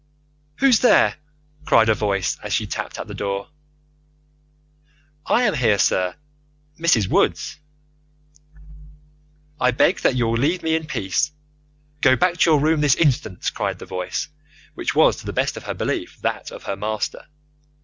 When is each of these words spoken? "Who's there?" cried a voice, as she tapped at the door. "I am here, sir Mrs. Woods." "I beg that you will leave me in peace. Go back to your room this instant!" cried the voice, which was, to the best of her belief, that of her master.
"Who's 0.55 0.79
there?" 0.79 1.17
cried 1.63 1.87
a 1.87 1.93
voice, 1.93 2.35
as 2.41 2.53
she 2.53 2.65
tapped 2.65 2.97
at 2.97 3.05
the 3.05 3.13
door. 3.13 3.49
"I 5.27 5.43
am 5.43 5.53
here, 5.53 5.77
sir 5.77 6.15
Mrs. 6.79 7.07
Woods." 7.07 7.59
"I 9.59 9.69
beg 9.69 9.99
that 9.99 10.15
you 10.15 10.25
will 10.25 10.39
leave 10.39 10.63
me 10.63 10.75
in 10.75 10.87
peace. 10.87 11.29
Go 12.01 12.15
back 12.15 12.37
to 12.37 12.49
your 12.49 12.59
room 12.59 12.81
this 12.81 12.95
instant!" 12.95 13.47
cried 13.53 13.77
the 13.77 13.85
voice, 13.85 14.27
which 14.73 14.95
was, 14.95 15.17
to 15.17 15.27
the 15.27 15.33
best 15.33 15.55
of 15.55 15.65
her 15.65 15.75
belief, 15.75 16.17
that 16.23 16.49
of 16.51 16.63
her 16.63 16.75
master. 16.75 17.27